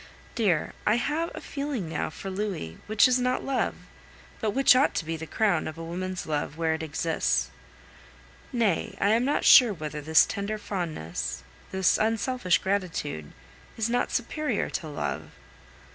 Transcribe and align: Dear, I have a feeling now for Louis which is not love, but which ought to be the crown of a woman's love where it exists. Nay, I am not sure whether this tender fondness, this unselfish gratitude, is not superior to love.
Dear, 0.33 0.73
I 0.83 0.95
have 0.95 1.29
a 1.35 1.41
feeling 1.41 1.87
now 1.87 2.09
for 2.09 2.31
Louis 2.31 2.79
which 2.87 3.07
is 3.07 3.19
not 3.19 3.43
love, 3.45 3.75
but 4.39 4.49
which 4.49 4.75
ought 4.75 4.95
to 4.95 5.05
be 5.05 5.15
the 5.15 5.27
crown 5.27 5.67
of 5.67 5.77
a 5.77 5.83
woman's 5.83 6.25
love 6.25 6.57
where 6.57 6.73
it 6.73 6.81
exists. 6.81 7.51
Nay, 8.51 8.97
I 8.99 9.09
am 9.09 9.25
not 9.25 9.45
sure 9.45 9.73
whether 9.75 10.01
this 10.01 10.25
tender 10.25 10.57
fondness, 10.57 11.43
this 11.69 11.99
unselfish 11.99 12.57
gratitude, 12.57 13.31
is 13.77 13.91
not 13.91 14.09
superior 14.11 14.71
to 14.71 14.87
love. 14.87 15.29